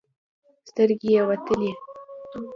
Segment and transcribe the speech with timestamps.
[0.69, 1.71] سترګې يې وتلې.